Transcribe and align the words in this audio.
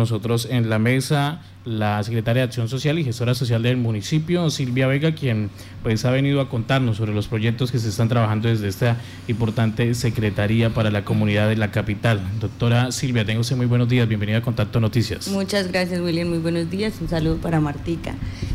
nosotros 0.00 0.48
en 0.50 0.68
la 0.68 0.78
mesa 0.78 1.42
la 1.64 2.02
secretaria 2.02 2.40
de 2.40 2.46
Acción 2.46 2.68
Social 2.68 2.98
y 2.98 3.04
gestora 3.04 3.34
social 3.34 3.62
del 3.62 3.76
municipio, 3.76 4.48
Silvia 4.48 4.86
Vega, 4.86 5.14
quien 5.14 5.50
pues 5.82 6.04
ha 6.06 6.10
venido 6.10 6.40
a 6.40 6.48
contarnos 6.48 6.96
sobre 6.96 7.12
los 7.12 7.28
proyectos 7.28 7.70
que 7.70 7.78
se 7.78 7.90
están 7.90 8.08
trabajando 8.08 8.48
desde 8.48 8.66
esta 8.66 8.96
importante 9.28 9.94
secretaría 9.94 10.70
para 10.70 10.90
la 10.90 11.04
comunidad 11.04 11.48
de 11.48 11.56
la 11.56 11.70
capital. 11.70 12.20
Doctora 12.40 12.92
Silvia, 12.92 13.26
tengo 13.26 13.42
usted 13.42 13.56
muy 13.56 13.66
buenos 13.66 13.88
días, 13.88 14.08
bienvenida 14.08 14.38
a 14.38 14.42
Contacto 14.42 14.80
Noticias. 14.80 15.28
Muchas 15.28 15.68
gracias, 15.68 16.00
William, 16.00 16.28
muy 16.28 16.38
buenos 16.38 16.70
días, 16.70 16.94
un 17.00 17.08
saludo 17.08 17.36
para 17.36 17.60
Martica, 17.60 18.14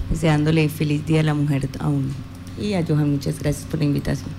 deseándole 0.09 0.67
feliz 0.69 1.05
Día 1.05 1.17
de 1.17 1.23
la 1.23 1.35
Mujer 1.35 1.69
aún. 1.79 2.11
Y 2.59 2.73
a 2.73 2.83
Johan, 2.85 3.11
muchas 3.11 3.39
gracias 3.39 3.65
por 3.65 3.79
la 3.79 3.85
invitación. 3.85 4.31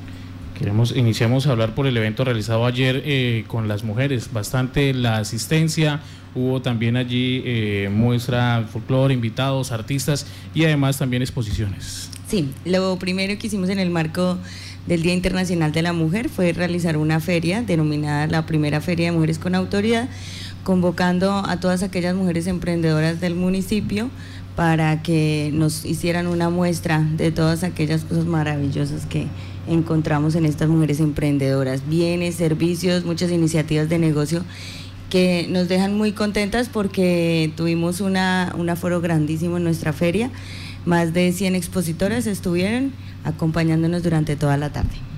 Queremos, 0.58 0.96
iniciamos 0.96 1.46
a 1.46 1.50
hablar 1.50 1.74
por 1.74 1.86
el 1.86 1.94
evento 1.98 2.24
realizado 2.24 2.64
ayer 2.64 3.02
eh, 3.04 3.44
con 3.46 3.68
las 3.68 3.84
mujeres, 3.84 4.32
bastante 4.32 4.94
la 4.94 5.18
asistencia, 5.18 6.00
hubo 6.34 6.62
también 6.62 6.96
allí 6.96 7.42
eh, 7.44 7.90
muestra 7.92 8.66
folclore, 8.72 9.12
invitados, 9.12 9.70
artistas 9.70 10.26
y 10.54 10.64
además 10.64 10.98
también 10.98 11.20
exposiciones. 11.20 12.10
Sí, 12.26 12.54
lo 12.64 12.98
primero 12.98 13.38
que 13.38 13.48
hicimos 13.48 13.68
en 13.68 13.78
el 13.78 13.90
marco 13.90 14.38
del 14.86 15.02
Día 15.02 15.12
Internacional 15.12 15.72
de 15.72 15.82
la 15.82 15.92
Mujer 15.92 16.30
fue 16.30 16.52
realizar 16.54 16.96
una 16.96 17.20
feria 17.20 17.60
denominada 17.60 18.26
la 18.26 18.46
primera 18.46 18.80
Feria 18.80 19.06
de 19.06 19.12
Mujeres 19.12 19.38
con 19.38 19.54
Autoridad, 19.54 20.08
convocando 20.64 21.44
a 21.46 21.60
todas 21.60 21.82
aquellas 21.82 22.14
mujeres 22.14 22.46
emprendedoras 22.46 23.20
del 23.20 23.34
municipio 23.34 24.10
para 24.56 25.02
que 25.02 25.50
nos 25.52 25.84
hicieran 25.84 26.26
una 26.26 26.48
muestra 26.48 27.06
de 27.16 27.30
todas 27.30 27.62
aquellas 27.62 28.04
cosas 28.04 28.24
maravillosas 28.24 29.04
que 29.06 29.26
encontramos 29.68 30.34
en 30.34 30.46
estas 30.46 30.68
mujeres 30.68 30.98
emprendedoras, 30.98 31.86
bienes, 31.86 32.36
servicios, 32.36 33.04
muchas 33.04 33.30
iniciativas 33.30 33.88
de 33.88 33.98
negocio 33.98 34.42
que 35.10 35.46
nos 35.48 35.68
dejan 35.68 35.96
muy 35.96 36.12
contentas 36.12 36.68
porque 36.68 37.52
tuvimos 37.56 38.00
una, 38.00 38.52
un 38.56 38.68
aforo 38.70 39.00
grandísimo 39.00 39.58
en 39.58 39.64
nuestra 39.64 39.92
feria, 39.92 40.30
más 40.84 41.12
de 41.12 41.32
100 41.32 41.54
expositoras 41.54 42.26
estuvieron 42.26 42.92
acompañándonos 43.24 44.02
durante 44.02 44.36
toda 44.36 44.56
la 44.56 44.72
tarde. 44.72 45.15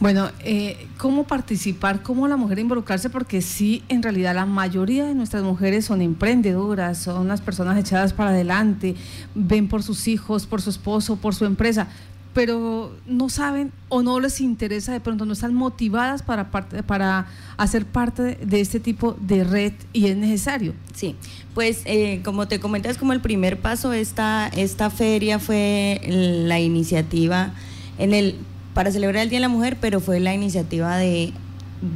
Bueno, 0.00 0.30
eh, 0.42 0.88
¿cómo 0.96 1.24
participar? 1.24 2.02
¿Cómo 2.02 2.26
la 2.26 2.38
mujer 2.38 2.58
involucrarse? 2.58 3.10
Porque 3.10 3.42
sí, 3.42 3.82
en 3.90 4.02
realidad 4.02 4.34
la 4.34 4.46
mayoría 4.46 5.04
de 5.04 5.14
nuestras 5.14 5.42
mujeres 5.42 5.84
son 5.84 6.00
emprendedoras, 6.00 6.96
son 6.96 7.20
unas 7.20 7.42
personas 7.42 7.78
echadas 7.78 8.14
para 8.14 8.30
adelante, 8.30 8.94
ven 9.34 9.68
por 9.68 9.82
sus 9.82 10.08
hijos, 10.08 10.46
por 10.46 10.62
su 10.62 10.70
esposo, 10.70 11.16
por 11.16 11.34
su 11.34 11.44
empresa, 11.44 11.86
pero 12.32 12.96
no 13.06 13.28
saben 13.28 13.72
o 13.90 14.02
no 14.02 14.20
les 14.20 14.40
interesa 14.40 14.92
de 14.92 15.00
pronto, 15.00 15.26
no 15.26 15.34
están 15.34 15.52
motivadas 15.52 16.22
para, 16.22 16.50
para 16.50 17.26
hacer 17.58 17.84
parte 17.84 18.38
de 18.42 18.60
este 18.62 18.80
tipo 18.80 19.18
de 19.20 19.44
red 19.44 19.74
y 19.92 20.06
es 20.06 20.16
necesario. 20.16 20.72
Sí, 20.94 21.14
pues 21.52 21.82
eh, 21.84 22.22
como 22.24 22.48
te 22.48 22.58
comentas, 22.58 22.96
como 22.96 23.12
el 23.12 23.20
primer 23.20 23.60
paso, 23.60 23.92
esta, 23.92 24.48
esta 24.48 24.88
feria 24.88 25.38
fue 25.38 26.00
la 26.08 26.58
iniciativa 26.58 27.52
en 27.98 28.14
el, 28.14 28.36
para 28.74 28.90
celebrar 28.90 29.24
el 29.24 29.30
Día 29.30 29.38
de 29.38 29.42
la 29.42 29.48
Mujer, 29.48 29.76
pero 29.80 30.00
fue 30.00 30.20
la 30.20 30.34
iniciativa 30.34 30.96
de 30.96 31.32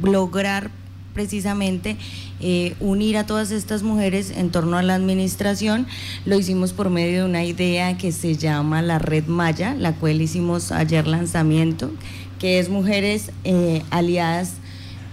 lograr 0.03 0.71
precisamente 1.13 1.95
eh, 2.41 2.75
unir 2.81 3.17
a 3.17 3.25
todas 3.25 3.51
estas 3.51 3.81
mujeres 3.81 4.31
en 4.35 4.51
torno 4.51 4.77
a 4.77 4.83
la 4.83 4.95
administración. 4.95 5.87
Lo 6.25 6.37
hicimos 6.37 6.73
por 6.73 6.89
medio 6.89 7.23
de 7.23 7.29
una 7.29 7.43
idea 7.45 7.97
que 7.97 8.11
se 8.11 8.35
llama 8.35 8.81
la 8.81 8.99
Red 8.99 9.25
Maya, 9.25 9.73
la 9.75 9.93
cual 9.93 10.21
hicimos 10.21 10.71
ayer 10.71 11.07
lanzamiento, 11.07 11.91
que 12.37 12.59
es 12.59 12.69
Mujeres 12.69 13.31
eh, 13.45 13.81
Aliadas 13.89 14.55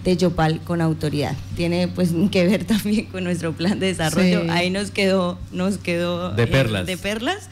de 0.04 0.16
Yopal 0.16 0.60
con 0.60 0.80
autoridad. 0.80 1.36
Tiene 1.54 1.86
pues 1.86 2.10
que 2.32 2.46
ver 2.46 2.64
también 2.66 3.06
con 3.06 3.22
nuestro 3.22 3.52
plan 3.52 3.78
de 3.78 3.86
desarrollo. 3.86 4.42
Ahí 4.50 4.70
nos 4.70 4.90
quedó, 4.90 5.38
nos 5.52 5.78
quedó 5.78 6.32
de 6.32 6.48
perlas. 6.48 6.82
Eh, 6.82 6.86
de 6.86 6.96
perlas 6.96 7.48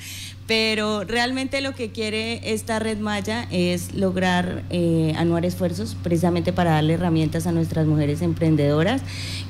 pero 0.51 1.05
realmente 1.05 1.61
lo 1.61 1.77
que 1.77 1.91
quiere 1.91 2.41
esta 2.53 2.81
red 2.81 2.99
Maya 2.99 3.47
es 3.53 3.95
lograr 3.95 4.65
eh, 4.71 5.15
anuar 5.17 5.45
esfuerzos 5.45 5.97
precisamente 6.03 6.53
para 6.53 6.73
darle 6.73 6.95
herramientas 6.95 7.47
a 7.47 7.53
nuestras 7.53 7.87
mujeres 7.87 8.21
emprendedoras 8.21 9.01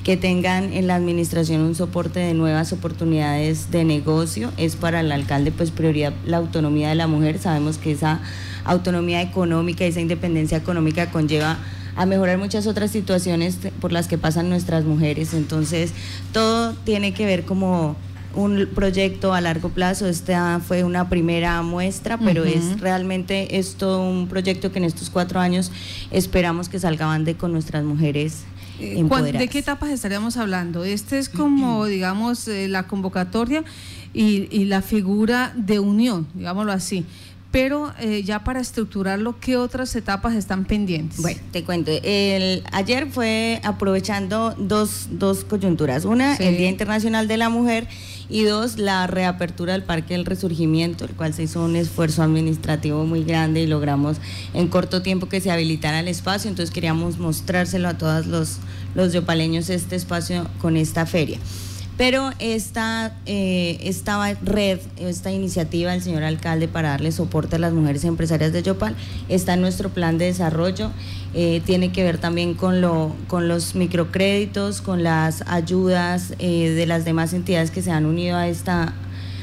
que 0.03 0.15
tengan 0.15 0.73
en 0.73 0.85
la 0.85 0.93
administración 0.93 1.61
un 1.61 1.73
soporte 1.73 2.19
de 2.19 2.35
nuevas 2.35 2.71
oportunidades 2.71 3.71
de 3.71 3.83
negocio. 3.83 4.51
Es 4.57 4.75
para 4.75 4.99
el 4.99 5.11
alcalde 5.11 5.51
pues 5.51 5.71
prioridad 5.71 6.13
la 6.23 6.37
autonomía 6.37 6.89
de 6.89 6.95
la 6.95 7.07
mujer. 7.07 7.39
Sabemos 7.39 7.79
que 7.79 7.93
esa 7.93 8.19
autonomía 8.63 9.23
económica, 9.23 9.85
esa 9.85 10.01
independencia 10.01 10.59
económica 10.59 11.09
conlleva 11.09 11.57
a 11.95 12.05
mejorar 12.05 12.37
muchas 12.37 12.67
otras 12.67 12.91
situaciones 12.91 13.57
por 13.79 13.91
las 13.91 14.07
que 14.07 14.19
pasan 14.19 14.49
nuestras 14.49 14.85
mujeres. 14.85 15.33
Entonces, 15.33 15.93
todo 16.31 16.75
tiene 16.83 17.11
que 17.15 17.25
ver 17.25 17.43
como 17.43 17.95
un 18.35 18.67
proyecto 18.73 19.33
a 19.33 19.41
largo 19.41 19.69
plazo. 19.69 20.07
Esta 20.07 20.59
fue 20.59 20.83
una 20.83 21.09
primera 21.09 21.61
muestra, 21.61 22.17
pero 22.17 22.45
es 22.45 22.79
realmente 22.79 23.57
esto 23.57 24.01
un 24.01 24.27
proyecto 24.27 24.71
que 24.71 24.79
en 24.79 24.85
estos 24.85 25.09
cuatro 25.09 25.39
años 25.39 25.71
esperamos 26.11 26.69
que 26.69 26.79
salga 26.79 27.17
de 27.19 27.35
con 27.35 27.51
nuestras 27.51 27.83
mujeres. 27.83 28.43
Eh, 28.79 29.03
¿De 29.33 29.47
qué 29.47 29.59
etapas 29.59 29.91
estaríamos 29.91 30.37
hablando? 30.37 30.83
Este 30.83 31.19
es 31.19 31.29
como, 31.29 31.85
digamos, 31.87 32.47
eh, 32.47 32.67
la 32.67 32.87
convocatoria 32.87 33.63
y, 34.13 34.47
y 34.49 34.65
la 34.65 34.81
figura 34.81 35.53
de 35.55 35.79
unión, 35.79 36.27
digámoslo 36.33 36.71
así 36.71 37.05
pero 37.51 37.93
eh, 37.99 38.23
ya 38.23 38.45
para 38.45 38.61
estructurarlo, 38.61 39.37
¿qué 39.39 39.57
otras 39.57 39.93
etapas 39.97 40.35
están 40.35 40.63
pendientes? 40.63 41.21
Bueno, 41.21 41.41
te 41.51 41.63
cuento. 41.65 41.91
El, 41.91 42.63
ayer 42.71 43.09
fue 43.11 43.59
aprovechando 43.63 44.55
dos, 44.57 45.07
dos 45.11 45.43
coyunturas. 45.43 46.05
Una, 46.05 46.35
el 46.37 46.57
Día 46.57 46.69
Internacional 46.69 47.27
de 47.27 47.35
la 47.35 47.49
Mujer 47.49 47.87
y 48.29 48.43
dos, 48.43 48.77
la 48.77 49.05
reapertura 49.05 49.73
del 49.73 49.83
Parque 49.83 50.13
del 50.13 50.25
Resurgimiento, 50.25 51.03
el 51.03 51.11
cual 51.11 51.33
se 51.33 51.43
hizo 51.43 51.63
un 51.63 51.75
esfuerzo 51.75 52.23
administrativo 52.23 53.05
muy 53.05 53.25
grande 53.25 53.61
y 53.61 53.67
logramos 53.67 54.17
en 54.53 54.69
corto 54.69 55.01
tiempo 55.01 55.27
que 55.27 55.41
se 55.41 55.51
habilitara 55.51 55.99
el 55.99 56.07
espacio. 56.07 56.49
Entonces 56.49 56.73
queríamos 56.73 57.17
mostrárselo 57.17 57.89
a 57.89 57.97
todos 57.97 58.27
los, 58.27 58.59
los 58.95 59.11
yopaleños 59.11 59.69
este 59.69 59.97
espacio 59.97 60.47
con 60.61 60.77
esta 60.77 61.05
feria. 61.05 61.39
Pero 61.97 62.31
esta, 62.39 63.13
eh, 63.25 63.77
esta 63.83 64.33
red, 64.41 64.79
esta 64.97 65.31
iniciativa 65.31 65.91
del 65.91 66.01
señor 66.01 66.23
alcalde 66.23 66.67
para 66.67 66.89
darle 66.89 67.11
soporte 67.11 67.57
a 67.57 67.59
las 67.59 67.73
mujeres 67.73 68.03
empresarias 68.05 68.53
de 68.53 68.63
Yopal 68.63 68.95
está 69.29 69.53
en 69.53 69.61
nuestro 69.61 69.89
plan 69.89 70.17
de 70.17 70.25
desarrollo. 70.25 70.89
Eh, 71.33 71.61
tiene 71.65 71.91
que 71.91 72.03
ver 72.03 72.17
también 72.17 72.55
con, 72.55 72.81
lo, 72.81 73.15
con 73.27 73.47
los 73.47 73.75
microcréditos, 73.75 74.81
con 74.81 75.03
las 75.03 75.43
ayudas 75.47 76.33
eh, 76.39 76.71
de 76.71 76.85
las 76.87 77.05
demás 77.05 77.33
entidades 77.33 77.71
que 77.71 77.81
se 77.81 77.91
han 77.91 78.05
unido 78.05 78.35
a 78.35 78.47
esta, 78.47 78.93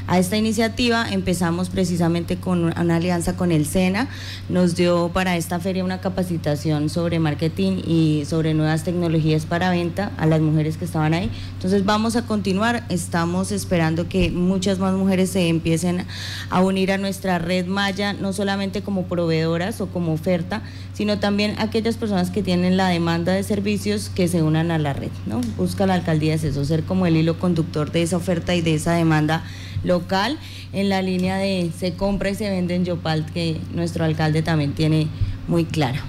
a 0.09 0.17
esta 0.17 0.37
iniciativa. 0.37 1.07
Empezamos 1.09 1.69
precisamente 1.69 2.37
con 2.37 2.65
una 2.65 2.95
alianza 2.95 3.37
con 3.37 3.51
el 3.51 3.65
SENA, 3.65 4.09
nos 4.49 4.75
dio 4.75 5.11
para 5.13 5.37
esta 5.37 5.59
feria 5.59 5.83
una 5.83 6.01
capacitación 6.01 6.89
sobre 6.89 7.19
marketing 7.19 7.83
y 7.85 8.23
sobre 8.25 8.55
nuevas 8.55 8.83
tecnologías 8.83 9.45
para 9.45 9.69
venta 9.69 10.11
a 10.17 10.25
las 10.25 10.41
mujeres 10.41 10.77
que 10.77 10.85
estaban 10.85 11.13
ahí. 11.13 11.29
Entonces 11.53 11.85
vamos 11.85 12.15
a 12.15 12.25
continuar, 12.25 12.85
estamos 12.89 13.51
esperando 13.51 14.09
que 14.09 14.31
muchas 14.31 14.79
más 14.79 14.95
mujeres 14.95 15.29
se 15.29 15.47
empiecen 15.47 16.05
a 16.49 16.61
unir 16.61 16.91
a 16.91 16.97
nuestra 16.97 17.37
red 17.37 17.67
Maya, 17.67 18.13
no 18.13 18.33
solamente 18.33 18.81
como 18.81 19.03
proveedoras 19.03 19.79
o 19.79 19.87
como 19.87 20.13
oferta, 20.13 20.63
sino 20.93 21.19
también 21.19 21.53
aquellas 21.59 21.97
personas 21.97 22.31
que 22.31 22.41
tienen 22.41 22.77
la 22.77 22.87
demanda 22.87 23.33
de 23.33 23.43
servicios 23.43 24.09
que 24.09 24.27
se 24.27 24.41
unan 24.41 24.71
a 24.71 24.79
la 24.79 24.93
red. 24.93 25.11
¿no? 25.27 25.39
Busca 25.55 25.85
la 25.85 25.93
alcaldía 25.93 26.33
es 26.33 26.43
eso, 26.43 26.65
ser 26.65 26.83
como 26.83 27.05
el 27.05 27.15
hilo 27.15 27.37
conductor 27.37 27.91
de 27.91 28.01
esa 28.01 28.17
oferta 28.17 28.55
y 28.55 28.61
de 28.61 28.73
esa 28.73 28.93
demanda 28.93 29.43
local 29.83 30.37
en 30.73 30.89
la 30.89 31.01
línea 31.01 31.37
de 31.37 31.71
se 31.77 31.93
compra 31.93 32.29
y 32.29 32.35
se 32.35 32.49
vende 32.49 32.75
en 32.75 32.85
Yopal 32.85 33.25
que 33.33 33.57
nuestro 33.73 34.05
alcalde 34.05 34.41
también 34.41 34.73
tiene 34.73 35.07
muy 35.47 35.65
claro. 35.65 35.99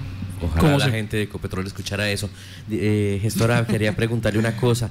Ojalá 0.43 0.77
la 0.77 0.89
gente 0.89 1.17
de 1.17 1.23
Ecopetrol 1.23 1.67
escuchara 1.67 2.09
eso. 2.09 2.29
Eh, 2.69 3.19
gestora, 3.21 3.65
quería 3.67 3.95
preguntarle 3.95 4.39
una 4.39 4.55
cosa. 4.55 4.89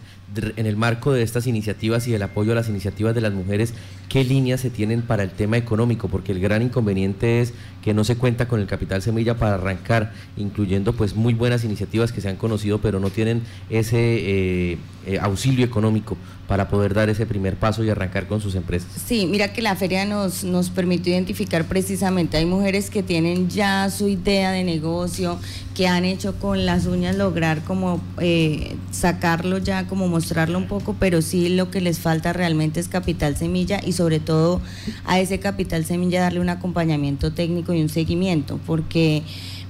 En 0.56 0.66
el 0.66 0.76
marco 0.76 1.12
de 1.12 1.22
estas 1.22 1.46
iniciativas 1.46 2.06
y 2.06 2.12
del 2.12 2.22
apoyo 2.22 2.52
a 2.52 2.54
las 2.54 2.68
iniciativas 2.68 3.14
de 3.14 3.20
las 3.20 3.32
mujeres, 3.32 3.74
¿qué 4.08 4.22
líneas 4.22 4.60
se 4.60 4.70
tienen 4.70 5.02
para 5.02 5.24
el 5.24 5.30
tema 5.30 5.56
económico? 5.56 6.08
Porque 6.08 6.32
el 6.32 6.40
gran 6.40 6.62
inconveniente 6.62 7.40
es 7.40 7.52
que 7.82 7.94
no 7.94 8.04
se 8.04 8.16
cuenta 8.16 8.46
con 8.46 8.60
el 8.60 8.66
capital 8.66 9.02
semilla 9.02 9.36
para 9.36 9.54
arrancar, 9.54 10.12
incluyendo 10.36 10.92
pues 10.92 11.14
muy 11.14 11.34
buenas 11.34 11.64
iniciativas 11.64 12.12
que 12.12 12.20
se 12.20 12.28
han 12.28 12.36
conocido, 12.36 12.80
pero 12.80 13.00
no 13.00 13.10
tienen 13.10 13.42
ese 13.70 13.98
eh, 13.98 14.78
eh, 15.06 15.18
auxilio 15.20 15.64
económico 15.64 16.16
para 16.46 16.68
poder 16.68 16.94
dar 16.94 17.08
ese 17.08 17.26
primer 17.26 17.56
paso 17.56 17.84
y 17.84 17.90
arrancar 17.90 18.26
con 18.26 18.40
sus 18.40 18.54
empresas. 18.56 18.90
Sí, 19.06 19.26
mira 19.26 19.52
que 19.52 19.62
la 19.62 19.76
feria 19.76 20.04
nos, 20.04 20.44
nos 20.44 20.68
permitió 20.68 21.12
identificar 21.12 21.64
precisamente, 21.64 22.36
hay 22.36 22.44
mujeres 22.44 22.90
que 22.90 23.02
tienen 23.02 23.48
ya 23.48 23.88
su 23.88 24.08
idea 24.08 24.50
de 24.50 24.64
negocio, 24.64 25.38
que 25.74 25.86
han 25.86 26.04
hecho 26.04 26.34
con 26.40 26.66
las 26.66 26.86
uñas 26.86 27.16
lograr 27.16 27.62
como 27.62 28.02
eh, 28.18 28.76
sacarlo 28.90 29.58
ya, 29.58 29.86
como 29.86 30.08
mostrarlo 30.20 30.58
un 30.58 30.66
poco, 30.66 30.94
pero 31.00 31.22
sí 31.22 31.48
lo 31.48 31.70
que 31.70 31.80
les 31.80 31.98
falta 31.98 32.34
realmente 32.34 32.78
es 32.78 32.88
capital 32.88 33.36
semilla 33.36 33.80
y 33.82 33.92
sobre 33.92 34.20
todo 34.20 34.60
a 35.06 35.18
ese 35.18 35.40
capital 35.40 35.86
semilla 35.86 36.20
darle 36.20 36.40
un 36.40 36.50
acompañamiento 36.50 37.32
técnico 37.32 37.72
y 37.72 37.80
un 37.80 37.88
seguimiento, 37.88 38.60
porque 38.66 39.22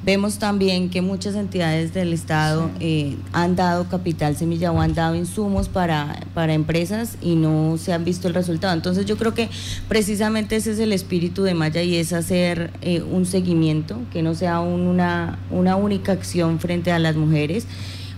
Vemos 0.02 0.38
también 0.38 0.88
que 0.88 1.02
muchas 1.02 1.34
entidades 1.34 1.92
del 1.92 2.14
Estado 2.14 2.70
eh, 2.80 3.16
han 3.32 3.54
dado 3.54 3.86
capital 3.86 4.34
semilla 4.34 4.72
o 4.72 4.80
han 4.80 4.94
dado 4.94 5.14
insumos 5.14 5.68
para, 5.68 6.20
para 6.32 6.54
empresas 6.54 7.18
y 7.20 7.36
no 7.36 7.76
se 7.76 7.92
han 7.92 8.06
visto 8.06 8.26
el 8.26 8.32
resultado. 8.32 8.72
Entonces 8.72 9.04
yo 9.04 9.18
creo 9.18 9.34
que 9.34 9.50
precisamente 9.88 10.56
ese 10.56 10.72
es 10.72 10.78
el 10.78 10.94
espíritu 10.94 11.42
de 11.42 11.52
Maya 11.52 11.82
y 11.82 11.96
es 11.96 12.14
hacer 12.14 12.70
eh, 12.80 13.02
un 13.02 13.26
seguimiento, 13.26 13.98
que 14.10 14.22
no 14.22 14.34
sea 14.34 14.60
una, 14.60 15.38
una 15.50 15.76
única 15.76 16.12
acción 16.12 16.60
frente 16.60 16.92
a 16.92 16.98
las 16.98 17.16
mujeres 17.16 17.66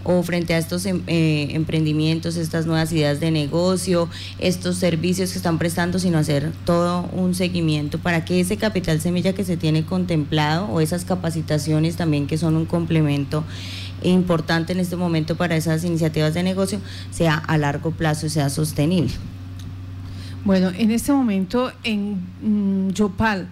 o 0.05 0.23
frente 0.23 0.55
a 0.55 0.59
estos 0.59 0.87
em, 0.87 1.03
eh, 1.07 1.49
emprendimientos, 1.53 2.37
estas 2.37 2.67
nuevas 2.67 2.93
ideas 2.93 3.21
de 3.21 3.31
negocio, 3.31 4.09
estos 4.39 4.77
servicios 4.77 5.33
que 5.33 5.39
están 5.39 5.59
prestando, 5.59 5.99
sino 5.99 6.19
hacer 6.19 6.53
todo 6.65 7.09
un 7.13 7.35
seguimiento 7.35 7.99
para 7.99 8.25
que 8.25 8.41
ese 8.41 8.57
capital 8.57 9.01
semilla 9.01 9.33
que 9.33 9.45
se 9.45 9.57
tiene 9.57 9.85
contemplado 9.85 10.67
o 10.67 10.81
esas 10.81 11.05
capacitaciones 11.05 11.97
también 11.97 12.27
que 12.27 12.39
son 12.39 12.57
un 12.57 12.67
complemento 12.67 13.45
importante 14.03 14.73
en 14.73 14.81
este 14.81 14.97
momento 14.97 15.37
para 15.37 15.57
esas 15.57 15.85
iniciativas 15.85 16.35
de 16.35 16.43
negocio 16.43 16.81
sea 17.11 17.37
a 17.37 17.57
largo 17.59 17.93
plazo 17.93 18.27
y 18.27 18.31
sea 18.31 18.51
sostenible. 18.51 19.13
Bueno, 20.45 20.73
en 20.77 20.91
este 20.91 21.13
momento 21.13 21.73
en 21.85 22.21
mm, 22.43 22.91
Yopal, 22.91 23.49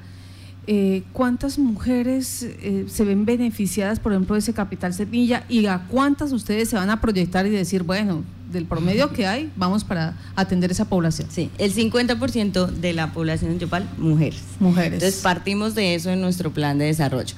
eh, 0.72 1.02
¿cuántas 1.12 1.58
mujeres 1.58 2.44
eh, 2.44 2.84
se 2.86 3.04
ven 3.04 3.24
beneficiadas, 3.24 3.98
por 3.98 4.12
ejemplo, 4.12 4.36
de 4.36 4.38
ese 4.38 4.52
capital 4.52 4.94
semilla 4.94 5.42
y 5.48 5.66
a 5.66 5.80
cuántas 5.88 6.30
ustedes 6.30 6.68
se 6.68 6.76
van 6.76 6.90
a 6.90 7.00
proyectar 7.00 7.44
y 7.44 7.50
decir, 7.50 7.82
bueno, 7.82 8.22
del 8.52 8.66
promedio 8.66 9.12
que 9.12 9.26
hay, 9.26 9.50
vamos 9.56 9.82
para 9.82 10.16
atender 10.36 10.70
esa 10.70 10.84
población? 10.84 11.26
Sí, 11.28 11.50
el 11.58 11.74
50% 11.74 12.68
de 12.68 12.92
la 12.92 13.12
población 13.12 13.50
en 13.50 13.58
Yopal, 13.58 13.88
mujeres. 13.98 14.42
Mujeres. 14.60 14.92
Entonces 14.92 15.20
partimos 15.22 15.74
de 15.74 15.96
eso 15.96 16.10
en 16.10 16.20
nuestro 16.20 16.52
plan 16.52 16.78
de 16.78 16.84
desarrollo. 16.84 17.34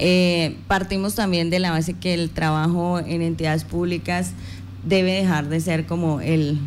Eh, 0.00 0.56
partimos 0.66 1.14
también 1.14 1.50
de 1.50 1.60
la 1.60 1.70
base 1.70 1.94
que 1.94 2.14
el 2.14 2.30
trabajo 2.30 2.98
en 2.98 3.22
entidades 3.22 3.62
públicas 3.62 4.32
debe 4.84 5.12
dejar 5.12 5.48
de 5.48 5.60
ser 5.60 5.86
como 5.86 6.20
el 6.20 6.58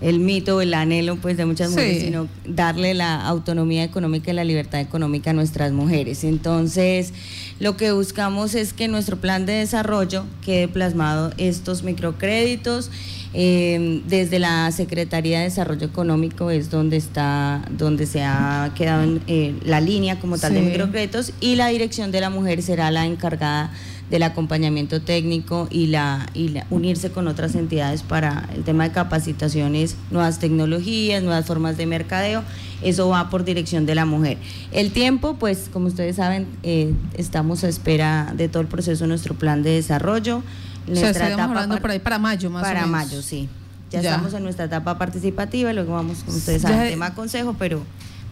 el 0.00 0.18
mito, 0.20 0.60
el 0.60 0.74
anhelo 0.74 1.16
pues 1.16 1.36
de 1.36 1.46
muchas 1.46 1.70
mujeres, 1.70 2.02
sino 2.02 2.28
darle 2.46 2.94
la 2.94 3.24
autonomía 3.26 3.84
económica 3.84 4.30
y 4.30 4.34
la 4.34 4.44
libertad 4.44 4.80
económica 4.80 5.30
a 5.30 5.32
nuestras 5.32 5.72
mujeres. 5.72 6.24
Entonces, 6.24 7.12
lo 7.60 7.76
que 7.76 7.92
buscamos 7.92 8.54
es 8.54 8.72
que 8.72 8.88
nuestro 8.88 9.16
plan 9.16 9.46
de 9.46 9.54
desarrollo 9.54 10.24
quede 10.44 10.68
plasmado 10.68 11.32
estos 11.38 11.82
microcréditos. 11.82 12.90
Eh, 13.36 14.02
desde 14.06 14.38
la 14.38 14.70
Secretaría 14.70 15.38
de 15.38 15.44
Desarrollo 15.46 15.84
Económico 15.84 16.52
es 16.52 16.70
donde 16.70 16.96
está, 16.96 17.64
donde 17.76 18.06
se 18.06 18.22
ha 18.22 18.70
quedado 18.76 19.18
eh, 19.26 19.54
la 19.64 19.80
línea 19.80 20.20
como 20.20 20.38
tal 20.38 20.54
de 20.54 20.60
microcréditos 20.60 21.32
y 21.40 21.56
la 21.56 21.66
Dirección 21.66 22.12
de 22.12 22.20
la 22.20 22.30
Mujer 22.30 22.62
será 22.62 22.92
la 22.92 23.06
encargada 23.06 23.72
del 24.10 24.22
acompañamiento 24.22 25.00
técnico 25.00 25.66
y 25.70 25.86
la, 25.86 26.26
y 26.34 26.54
unirse 26.70 27.10
con 27.10 27.26
otras 27.26 27.54
entidades 27.54 28.02
para 28.02 28.48
el 28.54 28.62
tema 28.62 28.84
de 28.84 28.92
capacitaciones, 28.92 29.96
nuevas 30.10 30.38
tecnologías, 30.38 31.22
nuevas 31.22 31.46
formas 31.46 31.76
de 31.76 31.86
mercadeo. 31.86 32.42
Eso 32.82 33.08
va 33.08 33.30
por 33.30 33.44
dirección 33.44 33.86
de 33.86 33.94
la 33.94 34.04
mujer. 34.04 34.36
El 34.72 34.92
tiempo, 34.92 35.36
pues 35.36 35.70
como 35.72 35.86
ustedes 35.86 36.16
saben, 36.16 36.46
eh, 36.62 36.92
estamos 37.16 37.64
a 37.64 37.68
espera 37.68 38.32
de 38.36 38.48
todo 38.48 38.60
el 38.60 38.68
proceso 38.68 39.04
de 39.04 39.08
nuestro 39.08 39.34
plan 39.34 39.62
de 39.62 39.70
desarrollo. 39.70 40.42
O 40.90 40.94
sea, 40.94 41.42
hablando 41.42 41.80
por 41.80 41.90
ahí 41.90 41.98
para 41.98 42.18
mayo, 42.18 42.50
más 42.50 42.62
Para 42.62 42.86
mayo, 42.86 43.22
sí. 43.22 43.48
Ya, 43.90 44.00
estamos 44.00 44.34
en 44.34 44.42
nuestra 44.42 44.64
etapa 44.64 44.98
participativa, 44.98 45.72
luego 45.72 45.92
vamos, 45.92 46.18
como 46.24 46.36
ustedes 46.36 46.62
saben, 46.62 46.90
tema 46.90 47.14
consejo, 47.14 47.54
pero 47.58 47.82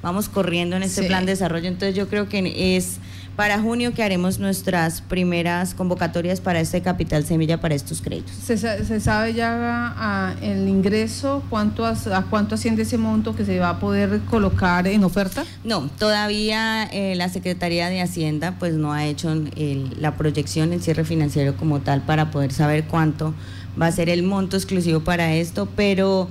vamos 0.03 0.29
corriendo 0.29 0.77
en 0.77 0.83
este 0.83 1.05
plan 1.05 1.25
de 1.25 1.33
desarrollo. 1.33 1.69
Entonces 1.69 1.95
yo 1.95 2.09
creo 2.09 2.29
que 2.29 2.77
es 2.77 2.99
para 3.37 3.59
junio 3.61 3.95
que 3.95 4.03
haremos 4.03 4.39
nuestras 4.39 5.01
primeras 5.01 5.75
convocatorias 5.75 6.41
para 6.41 6.61
este 6.61 6.83
capital 6.83 7.25
semilla 7.25 7.61
para 7.61 7.75
estos 7.75 8.03
créditos. 8.03 8.33
¿Se, 8.35 9.01
sabe 9.01 9.33
ya 9.33 10.37
el 10.43 10.69
ingreso? 10.69 11.43
¿Cuánto 11.49 11.87
a, 11.87 11.95
cuánto 12.29 12.57
asciende 12.57 12.83
ese 12.83 12.99
monto 12.99 13.35
que 13.35 13.45
se 13.45 13.59
va 13.59 13.71
a 13.71 13.81
poder 13.81 14.21
colocar 14.29 14.87
en 14.87 15.05
oferta? 15.05 15.45
No, 15.65 15.89
todavía 15.99 16.85
eh, 16.93 17.15
la 17.17 17.29
Secretaría 17.29 17.89
de 17.89 18.03
Hacienda 18.03 18.57
pues 18.59 18.75
no 18.75 18.93
ha 18.93 19.07
hecho 19.07 19.35
la 19.99 20.17
proyección 20.17 20.73
en 20.73 20.83
cierre 20.83 21.05
financiero 21.05 21.57
como 21.57 21.81
tal 21.81 22.03
para 22.03 22.31
poder 22.31 22.53
saber 22.53 22.85
cuánto 22.85 23.35
va 23.81 23.87
a 23.87 23.93
ser 23.93 24.11
el 24.11 24.23
monto 24.23 24.57
exclusivo 24.57 25.01
para 25.01 25.35
esto, 25.35 25.69
pero... 25.75 26.29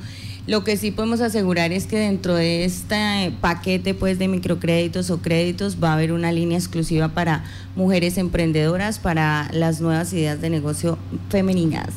Lo 0.47 0.63
que 0.63 0.75
sí 0.75 0.89
podemos 0.89 1.21
asegurar 1.21 1.71
es 1.71 1.85
que 1.85 1.99
dentro 1.99 2.33
de 2.33 2.65
este 2.65 3.31
paquete 3.41 3.93
pues, 3.93 4.17
de 4.17 4.27
microcréditos 4.27 5.11
o 5.11 5.21
créditos 5.21 5.77
va 5.81 5.91
a 5.91 5.93
haber 5.93 6.11
una 6.11 6.31
línea 6.31 6.57
exclusiva 6.57 7.09
para 7.09 7.43
mujeres 7.75 8.17
emprendedoras, 8.17 8.97
para 8.97 9.49
las 9.53 9.81
nuevas 9.81 10.11
ideas 10.13 10.41
de 10.41 10.49
negocio 10.49 10.97
femeninas. 11.29 11.89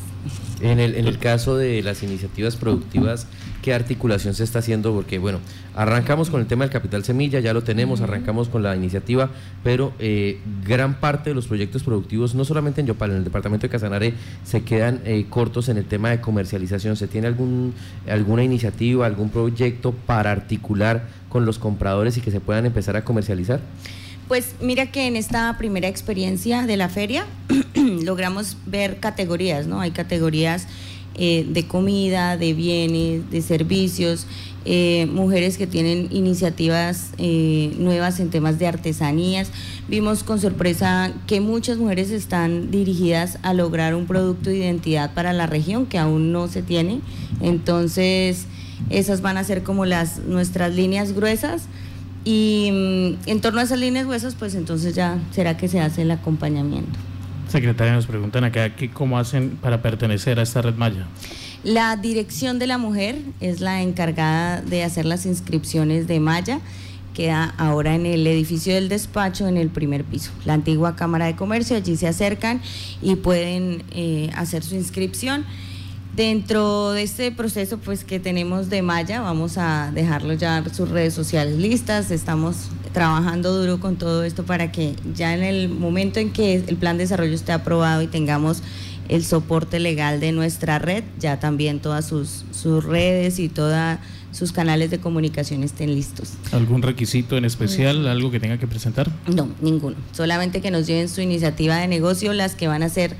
En 0.61 0.79
el, 0.79 0.95
en 0.95 1.07
el 1.07 1.19
caso 1.19 1.57
de 1.57 1.83
las 1.83 2.03
iniciativas 2.03 2.57
productivas, 2.57 3.27
qué 3.65 3.73
articulación 3.73 4.35
se 4.35 4.45
está 4.45 4.59
haciendo, 4.59 4.93
porque 4.93 5.19
bueno, 5.19 5.39
arrancamos 5.75 6.29
con 6.29 6.43
el 6.43 6.47
tema 6.47 6.67
del 6.67 6.71
capital 6.71 7.03
semilla, 7.03 7.41
ya 7.41 7.55
lo 7.55 7.65
tenemos, 7.65 8.03
arrancamos 8.03 8.51
con 8.51 8.63
la 8.63 8.77
iniciativa, 8.77 9.31
pero 9.63 9.95
eh, 9.99 10.39
gran 10.67 11.01
parte 11.01 11.31
de 11.31 11.35
los 11.35 11.47
proyectos 11.47 11.83
productivos, 11.83 12.35
no 12.35 12.45
solamente 12.45 12.83
en 12.83 12.89
Yopal, 12.89 13.13
en 13.13 13.17
el 13.17 13.25
departamento 13.25 13.67
de 13.67 13.71
Casanare, 13.71 14.13
se 14.45 14.65
quedan 14.65 15.01
eh, 15.07 15.25
cortos 15.31 15.71
en 15.71 15.79
el 15.79 15.87
tema 15.87 16.11
de 16.11 16.21
comercialización. 16.21 16.97
¿Se 16.97 17.09
tiene 17.09 17.27
algún, 17.27 17.73
alguna 18.07 18.45
iniciativa, 18.45 19.07
algún 19.07 19.31
proyecto 19.31 19.93
para 19.93 20.31
articular 20.31 21.07
con 21.31 21.47
los 21.47 21.59
compradores 21.59 22.19
y 22.19 22.21
que 22.21 22.31
se 22.31 22.41
puedan 22.41 22.67
empezar 22.67 22.99
a 22.99 23.05
comercializar? 23.07 23.61
Pues 24.29 24.57
mira 24.61 24.91
que 24.91 25.07
en 25.07 25.17
esta 25.17 25.57
primera 25.57 25.89
experiencia 25.89 26.67
de 26.67 26.77
la 26.77 26.91
feria 26.91 27.25
logramos 27.75 28.59
ver 28.67 29.01
categorías, 29.01 29.67
¿no? 29.67 29.81
Hay 29.81 29.93
categorías 29.93 30.69
eh, 31.17 31.47
de 31.49 31.67
comida, 31.67 32.37
de 32.37 32.55
bienes, 32.55 33.31
de 33.31 33.41
servicios, 33.43 34.27
eh, 34.67 35.07
mujeres 35.13 35.59
que 35.59 35.67
tienen 35.67 36.09
iniciativas 36.11 37.11
eh, 37.19 37.75
nuevas 37.79 38.19
en 38.19 38.31
temas 38.31 38.59
de 38.59 38.67
artesanías. 38.67 39.51
Vimos 39.89 40.25
con 40.25 40.41
sorpresa 40.41 41.13
que 41.27 41.43
muchas 41.43 41.77
mujeres 41.77 42.11
están 42.11 42.71
dirigidas 42.71 43.39
a 43.43 43.53
lograr 43.53 43.95
un 43.95 44.07
producto 44.07 44.49
de 44.49 44.57
identidad 44.57 45.13
para 45.13 45.35
la 45.35 45.47
región 45.47 45.85
que 45.85 45.99
aún 45.99 46.33
no 46.33 46.49
se 46.49 46.63
tiene. 46.63 47.01
Entonces, 47.43 48.47
esas 48.89 49.21
van 49.21 49.37
a 49.37 49.45
ser 49.45 49.63
como 49.63 49.85
las 49.85 50.21
nuestras 50.21 50.75
líneas 50.75 51.13
gruesas. 51.13 51.65
Y 52.25 52.71
mm, 52.73 53.29
en 53.29 53.41
torno 53.43 53.61
a 53.61 53.65
esas 53.65 53.79
líneas 53.79 54.07
gruesas, 54.07 54.35
pues 54.35 54.55
entonces 54.55 54.95
ya 54.95 55.19
será 55.31 55.59
que 55.59 55.69
se 55.69 55.79
hace 55.81 56.03
el 56.03 56.11
acompañamiento. 56.11 56.99
Secretaria, 57.55 57.93
nos 57.93 58.07
preguntan 58.07 58.43
acá 58.43 58.73
cómo 58.93 59.17
hacen 59.17 59.51
para 59.51 59.81
pertenecer 59.81 60.41
a 60.41 60.43
esta 60.43 60.61
red 60.61 60.75
Maya. 60.75 61.07
La 61.63 61.97
Dirección 61.97 62.59
de 62.59 62.67
la 62.67 62.79
Mujer 62.79 63.17
es 63.41 63.61
la 63.61 63.81
encargada 63.81 64.61
de 64.61 64.83
hacer 64.83 65.05
las 65.05 65.25
inscripciones 65.25 66.09
de 66.09 66.19
Maya. 66.19 66.59
Queda 67.15 67.55
ahora 67.57 67.95
en 67.95 68.07
el 68.07 68.27
edificio 68.27 68.75
del 68.75 68.89
despacho, 68.89 69.47
en 69.47 69.57
el 69.57 69.69
primer 69.69 70.03
piso. 70.03 70.33
La 70.45 70.55
antigua 70.55 70.97
Cámara 70.97 71.27
de 71.27 71.37
Comercio, 71.37 71.77
allí 71.77 71.97
se 71.97 72.09
acercan 72.09 72.61
y 73.01 73.15
pueden 73.15 73.85
eh, 73.93 74.31
hacer 74.35 74.65
su 74.65 74.75
inscripción. 74.75 75.45
Dentro 76.17 76.93
de 76.93 77.03
este 77.03 77.33
proceso 77.33 77.79
pues 77.79 78.05
que 78.05 78.21
tenemos 78.21 78.71
de 78.71 78.83
Maya, 78.83 79.21
vamos 79.21 79.59
a 79.59 79.91
dejarlo 79.93 80.35
ya 80.35 80.63
sus 80.73 80.89
redes 80.89 81.13
sociales 81.13 81.59
listas, 81.59 82.13
estamos 82.13 82.69
trabajando 82.93 83.53
duro 83.61 83.81
con 83.81 83.97
todo 83.97 84.23
esto 84.23 84.45
para 84.45 84.71
que 84.71 84.95
ya 85.17 85.35
en 85.35 85.43
el 85.43 85.69
momento 85.69 86.21
en 86.21 86.31
que 86.31 86.55
el 86.55 86.77
plan 86.77 86.99
de 86.99 87.05
desarrollo 87.05 87.35
esté 87.35 87.51
aprobado 87.51 88.01
y 88.01 88.07
tengamos 88.07 88.63
el 89.09 89.25
soporte 89.25 89.81
legal 89.81 90.21
de 90.21 90.31
nuestra 90.31 90.79
red, 90.79 91.03
ya 91.19 91.41
también 91.41 91.81
todas 91.81 92.07
sus, 92.07 92.45
sus 92.53 92.85
redes 92.85 93.41
y 93.41 93.49
todos 93.49 93.99
sus 94.31 94.53
canales 94.53 94.91
de 94.91 95.01
comunicación 95.01 95.65
estén 95.65 95.95
listos. 95.95 96.35
¿Algún 96.53 96.83
requisito 96.83 97.37
en 97.37 97.45
especial, 97.45 98.07
algo 98.07 98.31
que 98.31 98.41
tenga 98.41 98.59
que 98.59 98.67
presentar? 98.67 99.11
No, 99.27 99.49
ninguno. 99.61 99.97
Solamente 100.13 100.61
que 100.61 100.71
nos 100.71 100.87
lleven 100.87 101.09
su 101.09 101.21
iniciativa 101.21 101.77
de 101.77 101.89
negocio, 101.89 102.33
las 102.33 102.55
que 102.55 102.67
van 102.67 102.83
a 102.83 102.89
ser 102.89 103.17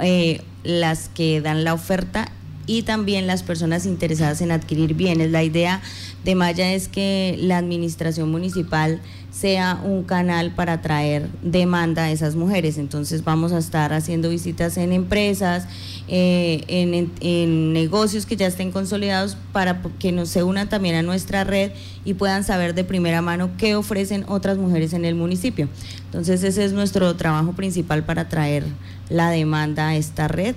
eh, 0.00 0.40
las 0.64 1.08
que 1.08 1.40
dan 1.40 1.64
la 1.64 1.74
oferta 1.74 2.28
y 2.66 2.82
también 2.82 3.26
las 3.26 3.42
personas 3.42 3.86
interesadas 3.86 4.40
en 4.40 4.52
adquirir 4.52 4.94
bienes. 4.94 5.30
La 5.30 5.42
idea 5.42 5.80
de 6.24 6.34
Maya 6.34 6.72
es 6.72 6.88
que 6.88 7.36
la 7.40 7.58
administración 7.58 8.30
municipal 8.30 9.00
sea 9.32 9.80
un 9.82 10.04
canal 10.04 10.54
para 10.54 10.82
traer 10.82 11.28
demanda 11.42 12.04
a 12.04 12.10
esas 12.12 12.36
mujeres. 12.36 12.78
Entonces 12.78 13.24
vamos 13.24 13.52
a 13.52 13.58
estar 13.58 13.92
haciendo 13.92 14.28
visitas 14.28 14.76
en 14.76 14.92
empresas, 14.92 15.66
eh, 16.06 16.62
en, 16.68 17.72
negocios 17.72 18.26
que 18.26 18.36
ya 18.36 18.46
estén 18.46 18.70
consolidados 18.70 19.36
para 19.52 19.80
que 19.98 20.12
nos 20.12 20.28
se 20.28 20.42
unan 20.42 20.68
también 20.68 20.94
a 20.94 21.02
nuestra 21.02 21.44
red 21.44 21.72
y 22.04 22.14
puedan 22.14 22.44
saber 22.44 22.74
de 22.74 22.84
primera 22.84 23.22
mano 23.22 23.50
qué 23.56 23.74
ofrecen 23.74 24.24
otras 24.28 24.58
mujeres 24.58 24.92
en 24.92 25.04
el 25.04 25.14
municipio. 25.14 25.68
Entonces 26.04 26.44
ese 26.44 26.64
es 26.64 26.72
nuestro 26.72 27.16
trabajo 27.16 27.52
principal 27.54 28.04
para 28.04 28.28
traer 28.28 28.64
la 29.12 29.30
demanda 29.30 29.88
a 29.88 29.96
esta 29.96 30.28
red 30.28 30.54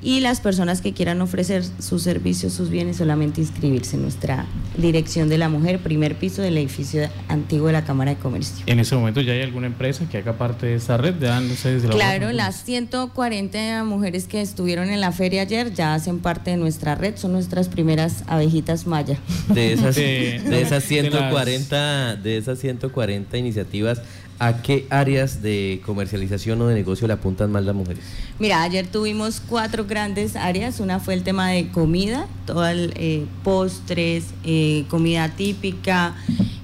y 0.00 0.20
las 0.20 0.40
personas 0.40 0.80
que 0.80 0.92
quieran 0.92 1.20
ofrecer 1.20 1.64
sus 1.80 2.02
servicios, 2.02 2.52
sus 2.52 2.70
bienes, 2.70 2.98
solamente 2.98 3.40
inscribirse 3.40 3.96
en 3.96 4.02
nuestra 4.02 4.46
Dirección 4.76 5.28
de 5.28 5.38
la 5.38 5.48
Mujer, 5.48 5.80
primer 5.80 6.14
piso 6.14 6.40
del 6.40 6.56
edificio 6.56 7.08
antiguo 7.26 7.66
de 7.66 7.72
la 7.72 7.84
Cámara 7.84 8.14
de 8.14 8.16
Comercio. 8.20 8.64
¿En 8.66 8.78
ese 8.78 8.94
momento 8.94 9.20
ya 9.20 9.32
hay 9.32 9.42
alguna 9.42 9.66
empresa 9.66 10.08
que 10.08 10.18
haga 10.18 10.34
parte 10.34 10.66
de 10.66 10.74
esta 10.76 10.96
red? 10.96 11.14
desde 11.14 11.88
la 11.88 11.94
claro, 11.94 12.30
las 12.30 12.64
140 12.64 13.82
mujeres 13.84 14.28
que 14.28 14.40
estuvieron 14.40 14.88
en 14.88 15.00
la 15.00 15.10
feria 15.10 15.42
ayer 15.42 15.74
ya 15.74 15.94
hacen 15.94 16.20
parte 16.20 16.52
de 16.52 16.58
nuestra 16.58 16.94
red, 16.94 17.16
son 17.16 17.32
nuestras 17.32 17.68
primeras 17.68 18.22
abejitas 18.28 18.86
maya. 18.86 19.18
De 19.48 19.72
esas, 19.72 19.96
de, 19.96 20.62
esas 20.62 20.84
140, 20.84 22.16
de 22.16 22.36
esas 22.36 22.60
140 22.60 23.36
iniciativas, 23.36 24.02
¿A 24.40 24.62
qué 24.62 24.86
áreas 24.88 25.42
de 25.42 25.80
comercialización 25.84 26.62
o 26.62 26.66
de 26.68 26.74
negocio 26.74 27.08
le 27.08 27.14
apuntan 27.14 27.50
más 27.50 27.64
las 27.64 27.74
mujeres? 27.74 28.04
Mira, 28.38 28.62
ayer 28.62 28.86
tuvimos 28.86 29.42
cuatro 29.44 29.84
grandes 29.84 30.36
áreas. 30.36 30.78
Una 30.78 31.00
fue 31.00 31.14
el 31.14 31.24
tema 31.24 31.50
de 31.50 31.68
comida, 31.70 32.28
todo 32.46 32.64
el, 32.66 32.92
eh, 32.96 33.26
postres, 33.42 34.26
eh, 34.44 34.84
comida 34.88 35.28
típica, 35.30 36.14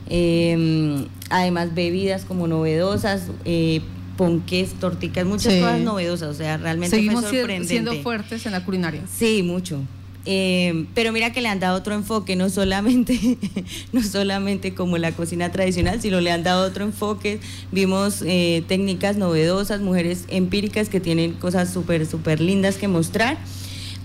em, 0.08 1.06
además 1.30 1.74
bebidas 1.74 2.24
como 2.24 2.46
novedosas, 2.46 3.22
eh, 3.44 3.80
ponques, 4.16 4.74
torticas, 4.74 5.26
muchas 5.26 5.54
cosas 5.54 5.80
novedosas. 5.80 6.28
O 6.28 6.34
sea, 6.34 6.58
realmente 6.58 6.94
Seguimos 6.94 7.24
siendo 7.66 7.92
fuertes 8.02 8.46
en 8.46 8.52
la 8.52 8.64
culinaria. 8.64 9.02
Sí, 9.12 9.42
mucho. 9.42 9.80
Eh, 10.26 10.86
pero 10.94 11.12
mira 11.12 11.32
que 11.32 11.42
le 11.42 11.48
han 11.48 11.60
dado 11.60 11.76
otro 11.76 11.94
enfoque, 11.94 12.34
no 12.34 12.48
solamente, 12.48 13.38
no 13.92 14.02
solamente 14.02 14.74
como 14.74 14.96
la 14.96 15.12
cocina 15.12 15.52
tradicional, 15.52 16.00
sino 16.00 16.20
le 16.20 16.30
han 16.30 16.42
dado 16.42 16.66
otro 16.66 16.84
enfoque. 16.84 17.40
Vimos 17.72 18.22
eh, 18.26 18.64
técnicas 18.66 19.16
novedosas, 19.16 19.80
mujeres 19.80 20.24
empíricas 20.28 20.88
que 20.88 21.00
tienen 21.00 21.32
cosas 21.32 21.72
súper, 21.72 22.06
súper 22.06 22.40
lindas 22.40 22.76
que 22.76 22.88
mostrar. 22.88 23.38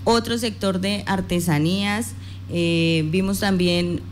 Otro 0.04 0.38
sector 0.38 0.80
de 0.80 1.04
artesanías. 1.06 2.12
Eh, 2.52 3.06
vimos 3.10 3.38
también 3.38 4.02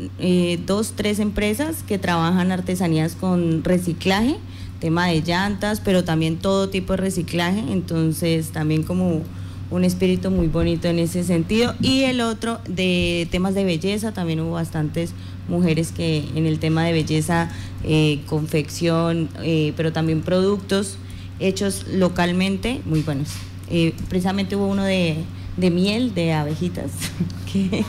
dos, 0.65 0.93
tres 0.95 1.19
empresas 1.19 1.83
que 1.83 1.99
trabajan 1.99 2.53
artesanías 2.53 3.17
con 3.17 3.65
reciclaje, 3.65 4.37
tema 4.79 5.09
de 5.09 5.23
llantas, 5.23 5.81
pero 5.81 6.05
también 6.05 6.37
todo 6.37 6.69
tipo 6.69 6.93
de 6.93 6.99
reciclaje. 6.99 7.59
Entonces, 7.71 8.51
también 8.51 8.85
como 8.85 9.25
un 9.71 9.85
espíritu 9.85 10.31
muy 10.31 10.47
bonito 10.47 10.89
en 10.89 10.99
ese 10.99 11.25
sentido. 11.25 11.75
Y 11.81 12.03
el 12.05 12.21
otro 12.21 12.61
de 12.69 13.29
temas 13.31 13.55
de 13.55 13.65
belleza, 13.65 14.13
también 14.13 14.41
hubo 14.41 14.53
bastantes 14.53 15.13
mujeres 15.49 15.93
que 15.93 16.25
en 16.35 16.47
el 16.47 16.59
tema 16.59 16.85
de 16.85 16.93
belleza, 16.93 17.51
eh, 17.85 18.21
confección, 18.27 19.29
eh, 19.43 19.73
pero 19.77 19.93
también 19.93 20.23
productos 20.23 20.99
hechos 21.41 21.87
localmente, 21.89 22.81
muy 22.85 23.01
buenos. 23.01 23.29
Eh, 23.71 23.95
precisamente 24.09 24.57
hubo 24.57 24.67
uno 24.67 24.85
de, 24.85 25.25
miel 25.57 26.15
de 26.15 26.33
abejitas, 26.33 26.91
que 27.53 27.85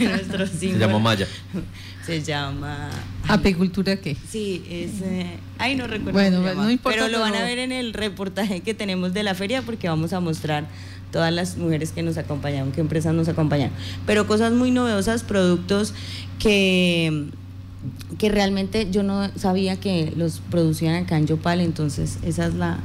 nuestro 0.00 0.46
Se 0.46 0.78
llama 0.78 0.98
Maya. 0.98 1.26
Se 2.04 2.20
llama... 2.20 2.90
¿Apicultura 3.28 3.96
qué? 3.96 4.16
Sí, 4.28 4.64
es... 4.68 4.90
ay, 5.58 5.76
no 5.76 5.86
recuerdo. 5.86 6.12
Bueno, 6.12 6.40
no 6.40 6.70
importa. 6.70 6.98
Pero 6.98 7.08
lo 7.08 7.20
van 7.20 7.36
a 7.36 7.44
ver 7.44 7.58
en 7.58 7.70
el 7.70 7.94
reportaje 7.94 8.60
que 8.60 8.74
tenemos 8.74 9.14
de 9.14 9.22
la 9.22 9.34
feria 9.36 9.62
porque 9.62 9.88
vamos 9.88 10.12
a 10.12 10.18
mostrar 10.18 10.66
todas 11.12 11.32
las 11.32 11.56
mujeres 11.56 11.92
que 11.92 12.02
nos 12.02 12.16
acompañaron, 12.16 12.72
qué 12.72 12.80
empresas 12.80 13.14
nos 13.14 13.28
acompañan. 13.28 13.70
Pero 14.06 14.26
cosas 14.26 14.52
muy 14.52 14.72
novedosas, 14.72 15.22
productos 15.22 15.94
que, 16.40 17.28
que 18.18 18.28
realmente 18.30 18.90
yo 18.90 19.04
no 19.04 19.28
sabía 19.36 19.78
que 19.78 20.12
los 20.16 20.40
producían 20.50 21.04
acá 21.04 21.18
en 21.18 21.26
Yopal, 21.26 21.60
entonces 21.60 22.18
esa 22.24 22.46
es 22.46 22.54
la, 22.54 22.80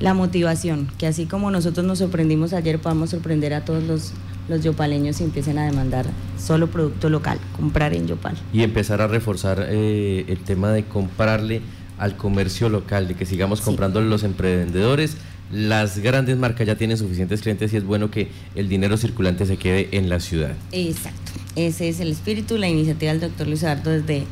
la 0.00 0.14
motivación, 0.14 0.88
que 0.98 1.06
así 1.06 1.26
como 1.26 1.50
nosotros 1.50 1.86
nos 1.86 1.98
sorprendimos 1.98 2.52
ayer, 2.52 2.80
podamos 2.80 3.10
sorprender 3.10 3.54
a 3.54 3.64
todos 3.64 3.84
los, 3.84 4.12
los 4.48 4.64
yopaleños 4.64 5.20
y 5.20 5.24
empiecen 5.24 5.58
a 5.58 5.66
demandar 5.66 6.06
solo 6.38 6.68
producto 6.68 7.10
local, 7.10 7.38
comprar 7.56 7.94
en 7.94 8.06
Yopal. 8.06 8.36
Y 8.52 8.62
empezar 8.62 9.02
a 9.02 9.06
reforzar 9.06 9.66
eh, 9.68 10.24
el 10.28 10.38
tema 10.38 10.70
de 10.72 10.84
comprarle 10.84 11.62
al 11.98 12.16
comercio 12.16 12.68
local, 12.68 13.08
de 13.08 13.14
que 13.14 13.26
sigamos 13.26 13.60
comprando 13.60 14.00
los 14.00 14.22
emprendedores 14.22 15.16
las 15.52 15.98
grandes 15.98 16.36
marcas 16.36 16.66
ya 16.66 16.76
tienen 16.76 16.96
suficientes 16.96 17.40
clientes 17.40 17.72
y 17.72 17.76
es 17.76 17.84
bueno 17.84 18.10
que 18.10 18.28
el 18.54 18.68
dinero 18.68 18.96
circulante 18.96 19.46
se 19.46 19.56
quede 19.56 19.88
en 19.92 20.08
la 20.08 20.20
ciudad. 20.20 20.52
Exacto, 20.72 21.32
ese 21.56 21.88
es 21.88 22.00
el 22.00 22.10
espíritu, 22.10 22.58
la 22.58 22.68
iniciativa 22.68 23.12
del 23.12 23.20
doctor 23.20 23.46
Luis 23.46 23.62
Eduardo 23.62 23.90
desde, 23.90 24.24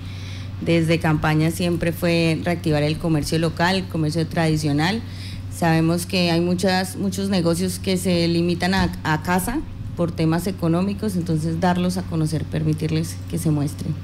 desde 0.60 0.98
campaña 0.98 1.50
siempre 1.50 1.92
fue 1.92 2.38
reactivar 2.44 2.82
el 2.82 2.98
comercio 2.98 3.38
local, 3.38 3.76
el 3.76 3.84
comercio 3.84 4.26
tradicional. 4.26 5.00
Sabemos 5.54 6.04
que 6.04 6.30
hay 6.30 6.40
muchas, 6.40 6.96
muchos 6.96 7.30
negocios 7.30 7.78
que 7.78 7.96
se 7.96 8.28
limitan 8.28 8.74
a, 8.74 8.92
a 9.04 9.22
casa 9.22 9.60
por 9.96 10.12
temas 10.12 10.46
económicos, 10.46 11.16
entonces 11.16 11.60
darlos 11.60 11.96
a 11.96 12.02
conocer, 12.02 12.44
permitirles 12.44 13.16
que 13.30 13.38
se 13.38 13.50
muestren. 13.50 13.94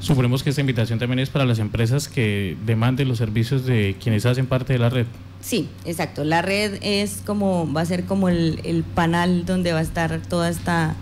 Suponemos 0.00 0.42
que 0.42 0.50
esta 0.50 0.62
invitación 0.62 0.98
también 0.98 1.20
es 1.20 1.30
para 1.30 1.44
las 1.44 1.60
empresas 1.60 2.08
que 2.08 2.56
demanden 2.66 3.06
los 3.06 3.18
servicios 3.18 3.66
de 3.66 3.96
quienes 4.02 4.26
hacen 4.26 4.46
parte 4.46 4.72
de 4.72 4.78
la 4.80 4.88
red. 4.88 5.06
Sí, 5.40 5.68
exacto. 5.84 6.24
La 6.24 6.42
red 6.42 6.78
es 6.82 7.22
como, 7.24 7.72
va 7.72 7.80
a 7.80 7.86
ser 7.86 8.04
como 8.04 8.28
el, 8.28 8.60
el 8.64 8.84
panel 8.84 9.44
donde 9.46 9.72
va 9.72 9.78
a 9.78 9.82
estar 9.82 10.20
toda 10.22 10.48
esta 10.48 10.94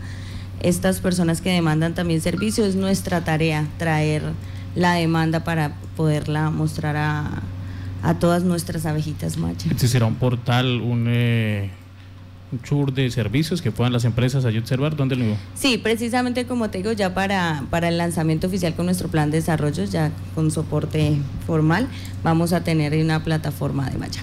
estas 0.60 1.00
personas 1.00 1.40
que 1.40 1.50
demandan 1.50 1.94
también 1.94 2.20
servicios. 2.20 2.68
Es 2.68 2.74
nuestra 2.74 3.24
tarea 3.24 3.66
traer 3.78 4.22
la 4.74 4.94
demanda 4.94 5.44
para 5.44 5.76
poderla 5.96 6.50
mostrar 6.50 6.96
a, 6.96 7.42
a 8.02 8.14
todas 8.14 8.42
nuestras 8.42 8.86
abejitas 8.86 9.36
machas. 9.36 9.72
Este 9.72 9.88
será 9.88 10.06
un 10.06 10.16
portal, 10.16 10.80
un, 10.80 11.06
eh, 11.08 11.70
un 12.50 12.58
tour 12.58 12.92
de 12.92 13.10
servicios 13.10 13.60
que 13.60 13.70
puedan 13.70 13.92
las 13.92 14.04
empresas 14.04 14.44
allí 14.44 14.58
observar. 14.58 14.96
¿Dónde 14.96 15.16
lo 15.16 15.36
Sí, 15.54 15.78
precisamente 15.78 16.46
como 16.46 16.70
te 16.70 16.78
digo, 16.78 16.92
ya 16.92 17.14
para, 17.14 17.64
para 17.70 17.88
el 17.88 17.98
lanzamiento 17.98 18.46
oficial 18.46 18.74
con 18.74 18.86
nuestro 18.86 19.08
plan 19.08 19.30
de 19.30 19.38
desarrollo, 19.38 19.84
ya 19.84 20.10
con 20.34 20.50
soporte 20.50 21.18
formal, 21.46 21.88
vamos 22.22 22.52
a 22.52 22.64
tener 22.64 22.94
una 23.02 23.22
plataforma 23.22 23.88
de 23.90 23.98
Maya. 23.98 24.20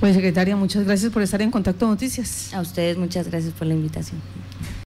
Pues 0.00 0.14
secretaria, 0.14 0.56
muchas 0.56 0.84
gracias 0.84 1.12
por 1.12 1.22
estar 1.22 1.40
en 1.42 1.52
Contacto 1.52 1.86
Noticias. 1.86 2.52
A 2.52 2.60
ustedes 2.60 2.98
muchas 2.98 3.28
gracias 3.28 3.52
por 3.52 3.68
la 3.68 3.74
invitación. 3.74 4.20